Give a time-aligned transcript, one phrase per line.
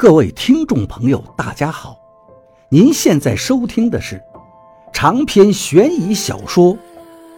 [0.00, 1.94] 各位听众朋友，大家好！
[2.70, 4.18] 您现在收听的是
[4.94, 6.74] 长篇悬疑小说《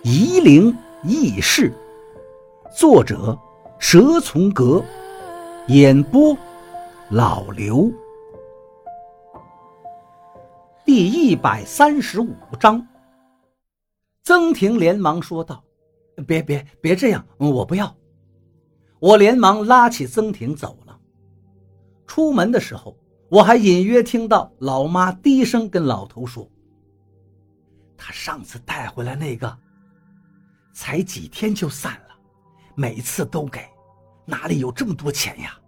[0.04, 0.72] 夷陵
[1.02, 1.74] 轶事》，
[2.78, 3.36] 作者
[3.80, 4.80] 蛇从阁，
[5.66, 6.38] 演播
[7.10, 7.90] 老刘。
[10.84, 12.86] 第一百三十五章，
[14.22, 15.64] 曾婷连忙说道
[16.28, 17.92] ：“别别别这样，我不要！”
[19.02, 20.78] 我连忙拉起曾婷走。
[22.12, 22.94] 出门的时候，
[23.30, 26.46] 我还隐约听到老妈低声跟老头说
[27.96, 29.56] ：“他上次带回来那个，
[30.74, 32.14] 才几天就散了，
[32.74, 33.60] 每次都给，
[34.26, 35.58] 哪里有这么多钱呀？”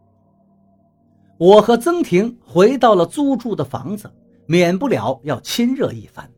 [1.41, 4.13] 我和曾婷回到了租住的房子，
[4.45, 6.31] 免不了要亲热一番。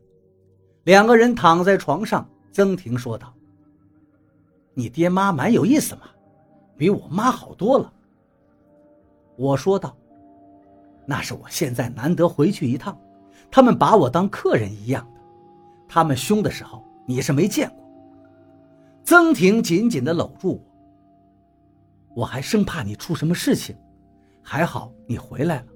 [0.85, 3.33] 两个人躺在床上，曾婷说道
[4.73, 6.03] ：“你爹妈蛮有意思嘛，
[6.77, 7.91] 比我妈好多了。”
[9.37, 9.95] 我说道
[11.09, 12.99] ：“那是我现在难得回去一趟，
[13.49, 15.21] 他们把我当客人一样的。
[15.87, 17.77] 他们凶的时候，你是没见过。”
[19.05, 20.61] 曾婷紧紧地搂住
[22.13, 23.73] 我，我还生怕你出什么事情，
[24.43, 25.67] 还好你回来了。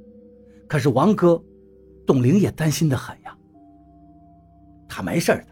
[0.67, 1.41] 可是王哥，
[2.05, 3.33] 董玲也担心的很呀。
[4.85, 5.47] 他没事的，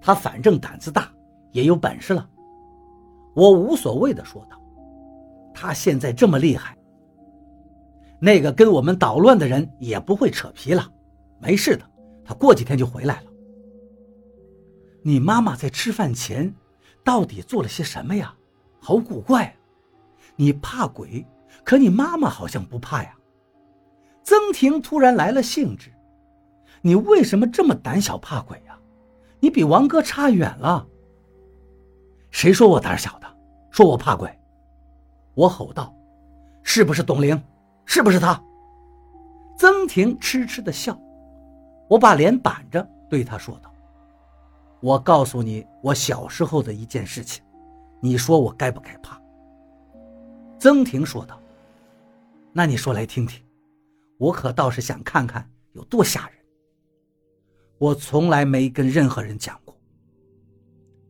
[0.00, 1.10] 他反正胆子大，
[1.50, 2.30] 也有本事了。
[3.34, 4.56] 我无所谓的说道
[5.52, 6.76] ：“他现在这么厉害。”
[8.24, 10.90] 那个跟我们捣乱的人也不会扯皮了，
[11.38, 11.84] 没事的，
[12.24, 13.26] 他过几天就回来了。
[15.02, 16.54] 你妈妈在吃饭前
[17.04, 18.34] 到底做了些什么呀？
[18.80, 19.54] 好古怪！
[20.36, 21.22] 你怕鬼，
[21.64, 23.14] 可你妈妈好像不怕呀。
[24.22, 25.92] 曾婷突然来了兴致，
[26.80, 28.78] 你为什么这么胆小怕鬼呀？
[29.38, 30.86] 你比王哥差远了。
[32.30, 33.26] 谁说我胆小的？
[33.70, 34.34] 说我怕鬼？
[35.34, 35.94] 我吼道
[36.64, 37.38] ：“是不是董玲？”
[37.84, 38.42] 是不是他？
[39.56, 40.98] 曾婷痴痴的笑，
[41.88, 43.72] 我把脸板着对他说道
[44.82, 47.44] ：“我告诉你，我小时候的一件事情，
[48.00, 49.20] 你说我该不该怕？”
[50.58, 51.40] 曾婷说道
[52.52, 53.40] ：“那你说来听听，
[54.18, 56.38] 我可倒是想看看有多吓人。
[57.78, 59.76] 我从来没跟任何人讲过。”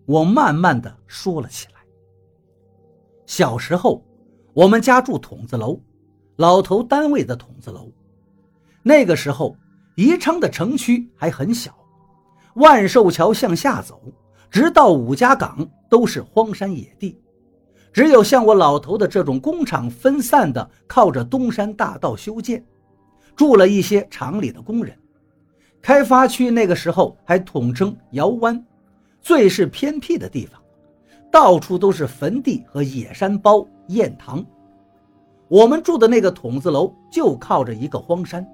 [0.07, 1.81] 我慢慢的说了起来。
[3.25, 4.05] 小时候，
[4.53, 5.81] 我们家住筒子楼。
[6.37, 7.93] 老头单位的筒子楼，
[8.83, 9.57] 那个时候
[9.95, 11.73] 宜昌的城区还很小，
[12.55, 14.01] 万寿桥向下走，
[14.51, 17.17] 直到五家岗都是荒山野地，
[17.93, 22.65] 只有像我老头的这种工厂分散的靠着东山大道修建，
[23.37, 24.99] 住了一些厂里的工人。
[25.81, 28.61] 开发区那个时候还统称窑湾，
[29.21, 30.61] 最是偏僻的地方，
[31.31, 34.45] 到处都是坟地和野山包、堰塘。
[35.55, 38.45] 我们住的那个筒子楼就靠着一个荒山，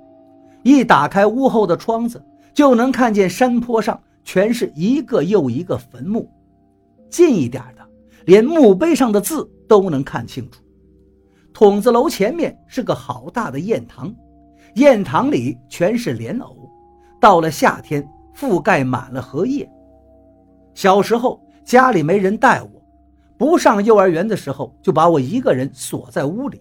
[0.63, 2.23] 一打开屋后的窗子，
[2.53, 6.31] 就能看见山坡上全是一个又一个坟墓。
[7.09, 7.83] 近一点的，
[8.27, 10.61] 连墓碑上的字都能看清楚。
[11.55, 14.15] 筒子楼前面是个好大的堰塘，
[14.75, 16.55] 堰塘里全是莲藕，
[17.19, 18.07] 到了夏天
[18.37, 19.67] 覆盖满了荷叶。
[20.75, 22.69] 小时候家里没人带我，
[23.39, 26.61] 不上幼儿园的时候，就把我一个人锁在屋里。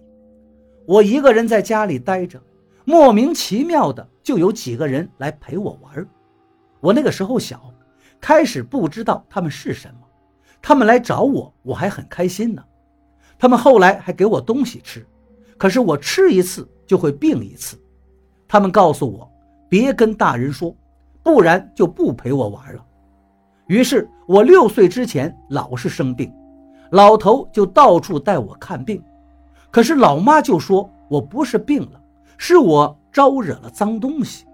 [0.86, 2.40] 我一个人在家里待着，
[2.84, 6.06] 莫名其妙的就有几个人来陪我玩。
[6.80, 7.72] 我那个时候小，
[8.20, 10.06] 开始不知道他们是什么，
[10.60, 12.64] 他们来找我，我还很开心呢。
[13.38, 15.06] 他们后来还给我东西吃，
[15.56, 17.78] 可是我吃一次就会病一次。
[18.48, 19.30] 他们告诉我
[19.68, 20.74] 别跟大人说，
[21.22, 22.84] 不然就不陪我玩了。
[23.66, 26.32] 于是我六岁之前老是生病，
[26.90, 29.00] 老头就到处带我看病。
[29.70, 32.02] 可是老妈就说：“我不是病了，
[32.36, 34.44] 是我招惹了脏东西。”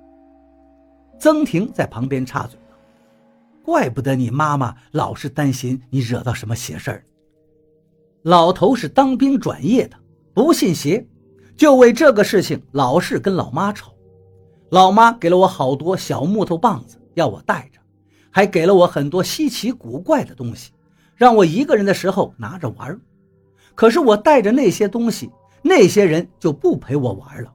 [1.18, 2.76] 曾婷在旁边插嘴道
[3.64, 7.04] ：“怪不得你妈妈老是担心你惹到什么邪事儿。
[8.22, 9.96] 老头是当兵转业的，
[10.34, 11.06] 不信邪，
[11.56, 13.94] 就为这个事情老是跟老妈吵。
[14.68, 17.80] 老妈给了我好多小木头棒子，要我带着，
[18.30, 20.72] 还给了我很多稀奇古怪的东西，
[21.14, 23.00] 让我一个人的时候拿着玩。”
[23.76, 25.30] 可是我带着那些东西，
[25.62, 27.52] 那些人就不陪我玩了，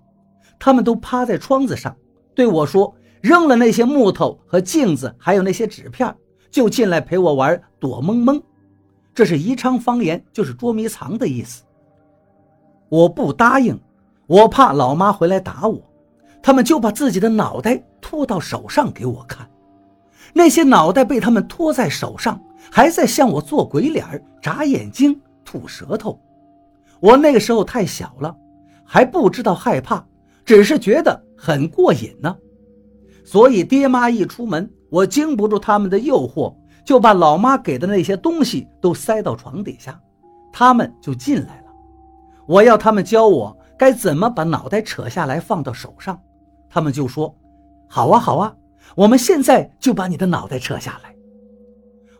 [0.57, 1.93] 他们都趴在窗子上
[2.33, 6.15] 对我说：“扔了那些木头和镜子，还有那些纸片，
[6.49, 8.41] 就进来陪我玩躲蒙蒙。”
[9.13, 11.63] 这是宜昌方言，就是捉迷藏的意思。
[12.87, 13.77] 我不答应，
[14.27, 15.81] 我怕老妈回来打我，
[16.41, 19.49] 他们就把自己的脑袋拖到手上给我看，
[20.33, 22.41] 那些脑袋被他们拖在手上，
[22.71, 24.05] 还在向我做鬼脸、
[24.41, 25.19] 眨眼睛。
[25.51, 26.17] 吐舌头，
[27.01, 28.33] 我那个时候太小了，
[28.85, 30.01] 还不知道害怕，
[30.45, 32.33] 只是觉得很过瘾呢。
[33.25, 36.55] 所以爹妈一出门，我经不住他们的诱惑，
[36.85, 40.01] 就把老妈给的那些东西都塞到床底下，
[40.53, 41.65] 他们就进来了。
[42.47, 46.17] 我要他们教我该怎么把脑袋扯下来放到手上，
[46.69, 47.35] 他们就说
[47.89, 48.55] ：“好啊，好啊，
[48.95, 51.13] 我们现在就把你的脑袋扯下来。”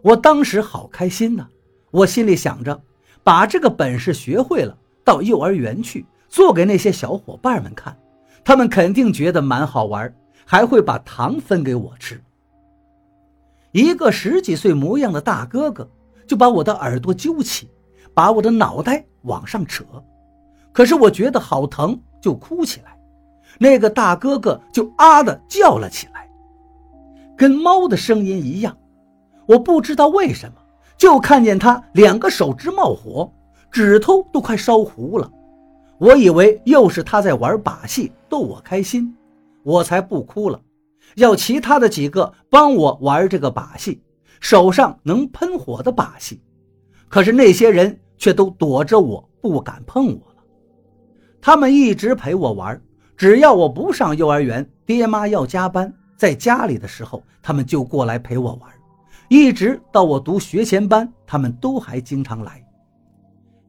[0.03, 1.47] 我当时好开心呐，
[1.91, 2.81] 我心里想着，
[3.23, 7.97] 把这个本事学会了，到幼儿园去做给那些小伙伴们看，
[8.43, 10.13] 他们肯定觉得蛮好玩，
[10.45, 12.21] 还会把糖分给我吃。
[13.71, 15.89] 一个十几岁模样的大哥哥
[16.27, 17.69] 就把我的耳朵揪起，
[18.13, 19.85] 把我的脑袋往上扯，
[20.71, 22.97] 可是我觉得好疼，就哭起来。
[23.59, 26.29] 那个大哥哥就啊的叫了起来，
[27.37, 28.75] 跟猫的声音一样。
[29.45, 30.60] 我不知道为什么，
[31.01, 33.33] 就看见他两个手直冒火，
[33.71, 35.27] 指头都快烧糊了。
[35.97, 39.11] 我以为又是他在玩把戏逗我开心，
[39.63, 40.61] 我才不哭了。
[41.15, 43.99] 要其他的几个帮我玩这个把戏，
[44.39, 46.39] 手上能喷火的把戏。
[47.09, 50.43] 可是那些人却都躲着我，不敢碰我了。
[51.41, 52.79] 他们一直陪我玩，
[53.17, 58.71] 只要我不上幼儿园，爹妈要加班，在家里的时候，他们就过来陪我玩。
[59.31, 62.61] 一直到我读学前班，他们都还经常来。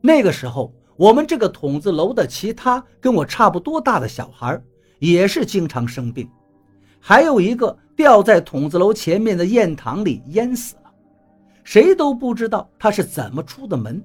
[0.01, 4.61] 那个时候，我们这个筒子楼的其他跟我差不多大的小孩
[4.99, 6.29] 也是经常生病，
[6.99, 10.91] 还有一个掉在筒子楼前面的堰塘里淹死了，
[11.63, 14.03] 谁都不知道他是怎么出的门。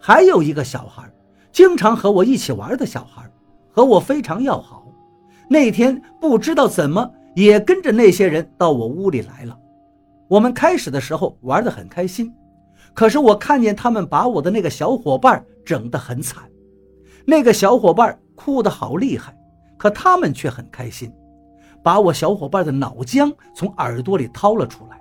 [0.00, 1.06] 还有一个小孩，
[1.52, 3.30] 经常和我一起玩的小孩，
[3.70, 4.86] 和我非常要好。
[5.50, 9.58] 那天不知道怎么也跟着那些人到我屋里来了。
[10.32, 12.32] 我们开始的时候玩得很开心，
[12.94, 16.50] 可是我看见他们把我的那个小伙伴整得很惨，
[17.26, 19.36] 那个小伙伴哭得好厉害，
[19.76, 21.12] 可他们却很开心，
[21.82, 24.98] 把我小伙伴的脑浆从耳朵里掏了出来，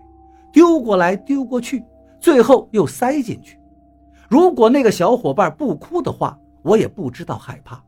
[0.51, 1.81] 丢过来丢过去，
[2.19, 3.57] 最后又塞进去。
[4.27, 7.81] 如果那个小伙伴不哭的话，我也不知道害怕，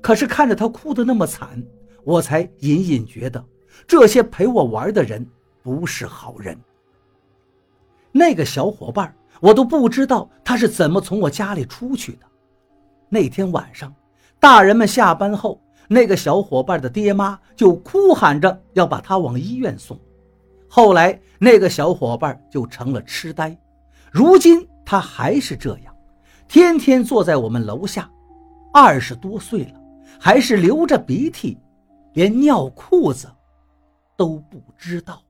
[0.00, 1.62] 可是看着他哭得那么惨，
[2.02, 3.44] 我才隐隐觉得
[3.86, 5.24] 这些陪我玩的人
[5.62, 6.58] 不是好人。
[8.12, 12.26] 那个小伙伴，我都不知道他是怎么从我家里出去的。
[13.08, 13.94] 那天晚上，
[14.38, 19.98] 大人们下班后，那个小伙伴的爹妈就哭喊着要把他往医院送。
[20.68, 23.56] 后来，那个小伙伴就成了痴呆，
[24.10, 25.94] 如今他还是这样，
[26.46, 28.08] 天天坐在我们楼下。
[28.72, 29.74] 二十多岁了，
[30.18, 31.58] 还是流着鼻涕，
[32.12, 33.28] 连尿裤子
[34.16, 35.20] 都不知道。